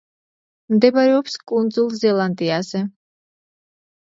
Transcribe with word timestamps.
მდებარეობს 0.75 1.37
კუნძულ 1.51 1.91
ზელანდიაზე. 1.99 2.85